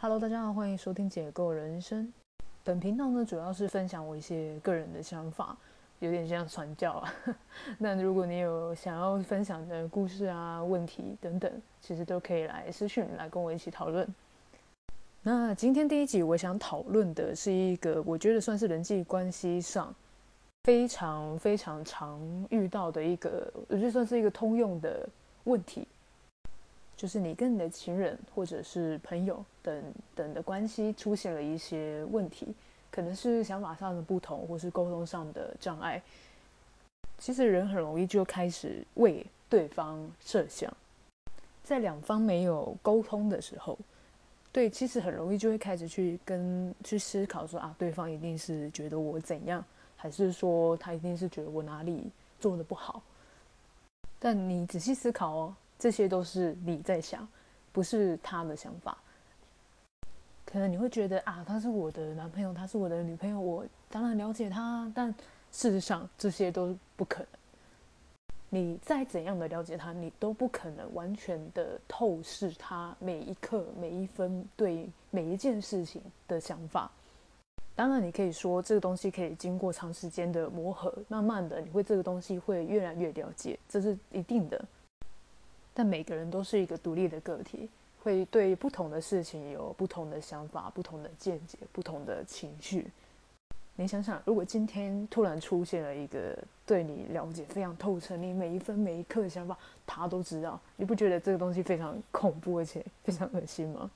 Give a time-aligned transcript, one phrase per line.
[0.00, 2.06] Hello，大家好，欢迎收听《解构人生》。
[2.62, 5.56] 本频道呢，主要是分享我一些个人的想法，
[5.98, 7.12] 有点像传教啊。
[7.78, 11.50] 那如果你有想要分享的故事啊、问题等等，
[11.80, 14.06] 其实都可以来私讯来跟我一起讨论。
[15.20, 19.92] 那今天第一集，我想讨论的是一个我觉得算是人际关系上
[20.62, 22.20] 非常非常常
[22.50, 25.08] 遇到的一个，我觉得算是一个通用的
[25.42, 25.87] 问题。
[26.98, 32.52] 就是你跟你的情人或者是朋友等等的关系出现了一些问题，
[32.90, 36.02] 可能是想法上的不同，或是沟通上的障碍。
[37.16, 40.76] 其实人很容易就开始为对方设想，
[41.62, 43.78] 在两方没有沟通的时候，
[44.50, 49.64] 对，其实很容易就会开始去跟去思考说啊，对方一定是觉得我怎样，
[49.96, 53.00] 还是说他一定是觉得我哪里做的不好？
[54.18, 55.54] 但你仔细思考哦。
[55.78, 57.26] 这些都是你在想，
[57.72, 58.98] 不是他的想法。
[60.44, 64.90] 可能你会觉得啊，他是我的男朋友，他是我的女朋友，我当然了解他。
[64.94, 65.14] 但
[65.52, 67.28] 事实上，这些都不可能。
[68.50, 76.90] 你再怎样的了解他，你都不可能完全的透视他每一刻、每一分对每一件事情的想法。
[77.76, 84.64] 当然，你可以说这个东西可以经过长时间的磨合，慢慢的，你会这个东西会越来越了解，这是一定的。
[85.78, 87.68] 但每个人都是一个独立的个体，
[88.02, 92.84] 会对不同的事情有不同的想法、不同的见解、不同的情绪。
[93.76, 103.88] 你想想，如果今天突然出现了一个对你了解非常透彻，你每一分每一刻的想法他都知道，你不觉得这个东西非常恐怖而且非常恶心吗？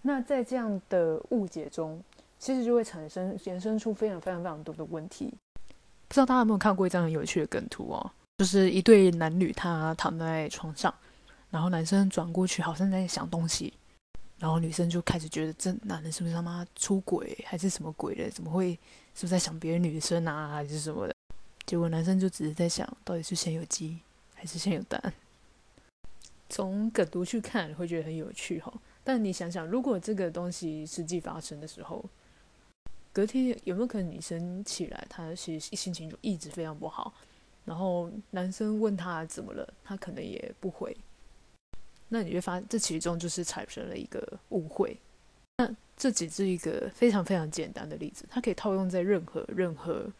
[0.00, 2.02] 那在这样的误解中，
[2.38, 5.34] 其实就会产生延伸出非常非常非常多的问题。
[6.08, 10.94] 不知道大家有没有看过一张很有趣的梗图哦，就是一对男女他躺在床上。
[11.50, 13.72] 然后男生转过去，好像在想东西，
[14.38, 18.30] 然后女生就开始觉得这男人是不是他妈出轨还是什么鬼的？
[18.30, 18.72] 怎么会
[19.14, 21.14] 是不是在想别的女生啊，还是什么的？
[21.66, 23.98] 结果男生就只是在想，到底是先有鸡
[24.34, 25.12] 还是先有蛋？
[26.48, 28.72] 从梗读去看会觉得很有趣哈，
[29.04, 32.04] 但你想想，如果这个东西实际发生的时候，
[33.12, 37.12] 隔天有没有可能女生起来，她其实心情就一直非常不好，
[37.64, 40.96] 然后男生问她怎么了，她可能也不回。
[42.12, 44.98] 那你会发现，这其中就是产生了一个误会。
[45.58, 50.10] 那这只是一个非常非常简单的例子，它可以套用在任何任何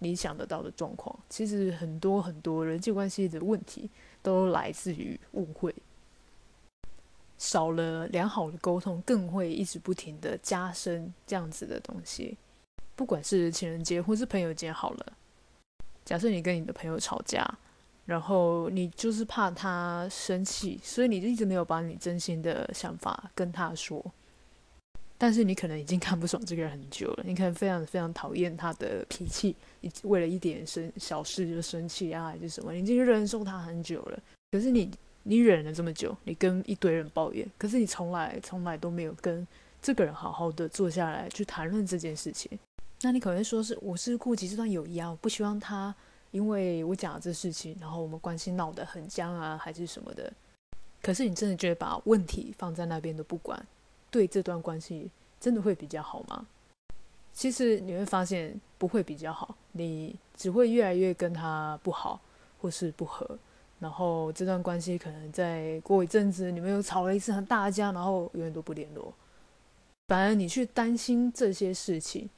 [0.00, 1.16] 你想得到的状况。
[1.30, 3.88] 其实很多很多人际关系的问题
[4.22, 5.74] 都来自于误会。
[7.38, 12.36] 少了良好的沟通，更会一直不停的加深这样子的东西。
[12.96, 15.12] 不管是情人节或是朋友节，好了，
[16.04, 17.46] 假设你跟你的朋友吵架。
[18.06, 24.04] 然后你就是怕他生气，所以你一直没有把你真心的想法跟他说。
[25.18, 34.22] 但是你可能已经看不爽这个人很久了，你可能非常非常讨厌他的脾气，你为了一点生小事就生气啊，还是什么，你已经忍受他很久了。
[34.52, 34.90] 可是你
[35.22, 39.44] 你忍了这么久，你跟一堆人抱怨，可是你从来从来都没有跟
[39.82, 42.56] 这个人好好的坐下来去谈论这件事情。
[43.00, 45.94] 那你可能说是我是顾及这段友谊啊，我不希望他。
[46.36, 50.30] 因为我讲了这事情，然后我们关系闹得很僵啊，还是什么的。
[51.00, 53.66] 可是你真的觉得把问题放在那边都不管，
[54.10, 55.10] 对这段关系
[55.40, 56.46] 真的会比较好吗？
[57.32, 62.20] 其实你会发现不会比较好，你只会越来越跟他不好，
[62.60, 63.38] 或是不和。
[63.80, 69.10] 然后这段关系可能再过一阵子，你们又吵了一次很大架，然后永远都不联络。
[70.08, 72.28] 反而你去担心这些事情。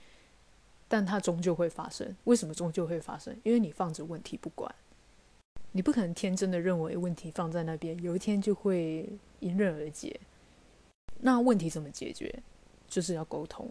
[0.89, 2.17] 但它终究会发生。
[2.25, 3.37] 为什么终究会发生？
[3.45, 4.75] 因为你放着问题不管，
[5.73, 9.09] 你不可能天真的认为问题放在那边，有一天就会
[9.41, 10.19] 迎刃而解。
[11.21, 12.43] 那问题怎么解决？
[12.89, 13.71] 就是要沟通，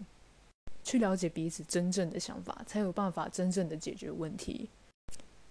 [0.83, 4.69] 去了解彼此真正的想法，才有办法真正的解决问题。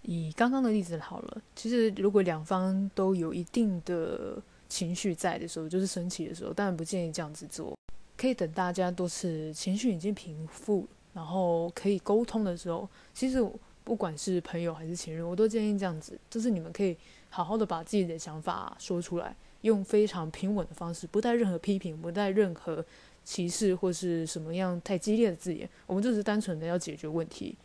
[0.02, 7.76] 以刚刚的例子好了，其实如果两方都有一定的情绪在的时候，就是生气的时候，当然不建议这样子做，
[8.16, 10.86] 可以等大家都是情绪已经平复。
[11.16, 13.42] 然后可以沟通的时候，其实
[13.82, 16.94] 不管是朋友还是情人，我都建议这样子，就是你们可以
[17.30, 22.84] 好好的把自己的想法说出来，用非常平稳的方式，不带任何批评，不带任何
[23.24, 27.56] 歧视或是什么样太激烈的字眼，我们就是单纯的要解决问题。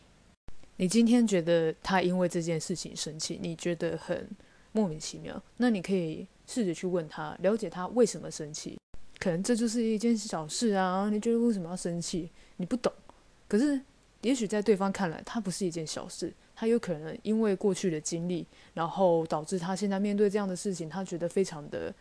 [0.78, 4.30] 你今天觉得他因为这件事情生气，你觉得很
[4.72, 8.80] 莫名其妙，那你可以试着去问他，了解他为什么生气，
[9.20, 12.32] 可能这就是一件小事啊，你觉得为什么要生气？
[12.56, 12.92] 你不懂。
[13.52, 13.78] 可是，
[14.22, 16.34] 也许在对方看来，它不是一件小事。
[16.56, 21.94] 他有可能因为过去的经历，然后导致他现在面对这样的事情，他觉得非常的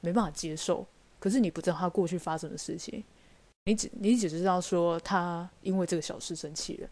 [0.00, 0.86] 没办法接受。
[1.18, 3.02] 可是你不知道他过去发生的事情，
[3.64, 6.88] 你只你只知道说他因为这个小事生气了。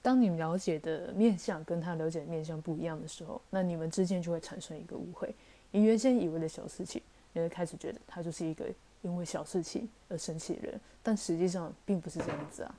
[0.00, 5.34] 当你了解的面相跟他了解的面相不一样的时候，那你们之间就会产生一个误会。
[5.72, 7.02] 你原先以为的小事情，
[7.34, 8.64] 你会开始觉得他就是一个
[9.02, 12.74] 因为小事情而生气的人，但实际上并不是这样子啊。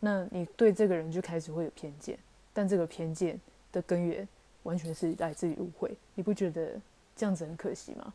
[0.00, 2.18] 那你对这个人就开始会有偏见，
[2.52, 3.40] 但这个偏见
[3.72, 4.26] 的根源
[4.62, 5.96] 完全是来自于误会。
[6.14, 6.80] 你不觉得
[7.16, 8.12] 这样子很可惜吗？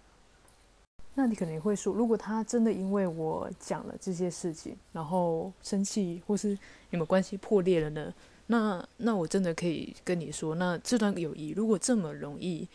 [1.15, 6.57] 那你可能会说，如果他真的因为我讲了这些事情，然后生气，或是
[6.89, 8.13] 你们关系破裂了呢？
[8.47, 12.67] 那那我真的可以跟你说，那这段友谊如果这么容易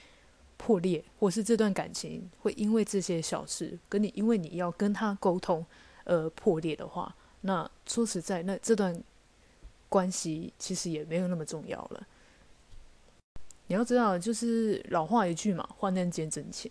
[0.59, 5.65] 破裂，或是这段感情会因为这些小事跟你，因为你要跟他沟通
[6.05, 8.95] 而破裂的话，那说实在，那这段
[9.89, 12.07] 关系其实也没有那么重要了。
[13.69, 16.71] 你要知道，就是老话一句嘛，“患难见真情”。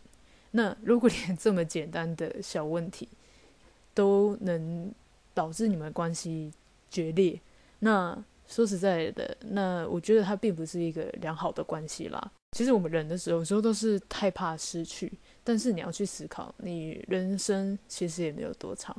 [0.52, 3.08] 那如果连这么简单的小问题
[3.94, 4.92] 都能
[5.34, 6.52] 导致你们关系
[6.90, 7.40] 决裂，
[7.80, 8.18] 那
[8.48, 12.32] 说实在的，那我觉得它并不是一个良好的关系啦。
[12.52, 15.12] 其实我们人的时候，有时候都是太怕失去，
[15.44, 18.96] 但是你要去思考，你人生其实也没有多长，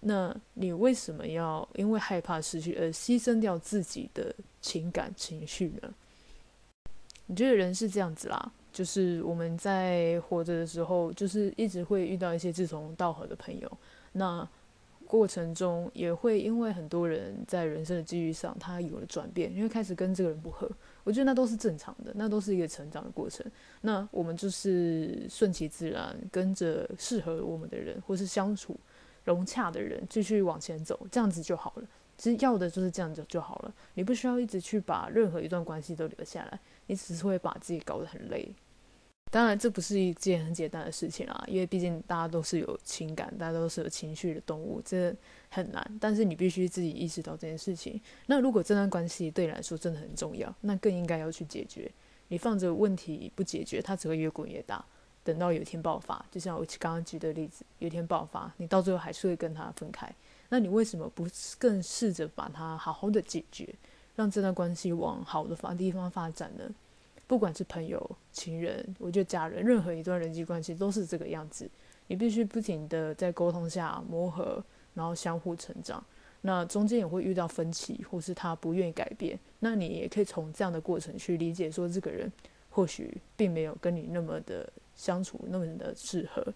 [0.00, 5.94] 那你为什么要因为害怕失去而牺牲掉自己的情感情绪呢？
[7.26, 13.78] 你觉得人是这样子啦，就是我们在活着的时候，就是一直会遇到一些志同道合的朋友，
[14.12, 14.48] 那。
[15.06, 20.68] 过程中也会因为很多人在人生的机遇上，他有了转变，因为开始跟这个人不合，
[21.04, 23.44] 我觉得那都是正常的，那都是一个成长的过程。
[23.82, 28.76] 那我们就是顺其自然，跟着适合我们的人，或是相处
[29.24, 31.86] 融洽的人继续往前走，这样子就好了。
[32.16, 38.48] 其实要的就是这样子就好了，你不需要一直去把任何一段关系都留下来，你只是会把自己搞得很累。
[39.34, 45.12] 当然，这不是一件很简单的事情啊，因为毕竟大家都是有情感，大家都是有情绪的动物，这
[45.48, 45.98] 很难。
[46.00, 48.00] 但是你必须自己意识到这件事情。
[48.26, 51.90] 那如果这段关系对你来说真的很重要，那更应该要去解决。
[52.28, 54.84] 你放着问题不解决，它只会越滚越大。
[55.24, 60.08] 等到有一天爆发，就像我刚刚举的例子，有一天爆发，你到最后还是会跟他分开。
[60.48, 61.26] 那你为什么不
[61.58, 63.74] 更试着把它好好的解决，
[64.14, 66.70] 让这段关系往好的方地方发展呢？
[67.26, 71.68] 不管是朋友、情人，我觉得家人，任何一段人际关系都是这个样子。
[72.06, 74.62] 你必须不停的在沟通下磨合，
[74.92, 76.04] 然后相互成长。
[76.42, 79.38] 那中间也会遇到分歧，或是他不愿意改变。
[79.60, 82.30] 那你也可以从这样的过程去理解，说这个人
[82.68, 86.46] 或许并没有跟你那么的相处那么的适合。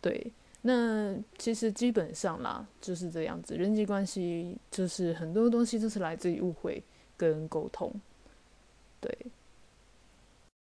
[0.00, 0.30] 对，
[0.62, 3.56] 那其实基本上啦就是这样子。
[3.56, 6.80] 人际关系就是很多东西都是来自于误会
[7.16, 7.92] 跟沟通。
[9.00, 9.18] 对。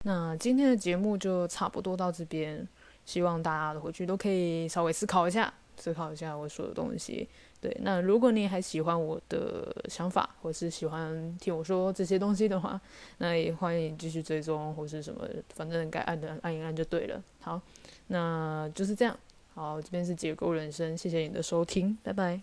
[0.03, 2.65] 那今天的节目就差不多到这边，
[3.05, 7.27] 希望大家回去都可以稍微思考一下，思考一下我说的东西。
[7.59, 12.79] 对，那如果你还喜欢我的想法，或是喜欢听我说这些东西的话，
[13.17, 17.21] 那也欢迎继续追踪或是什么，反正该按的按一按就对了。
[17.41, 17.61] 好，
[18.07, 19.17] 那就是这样。
[19.53, 22.39] 好，这边是解构人生，谢谢你的收听，拜拜。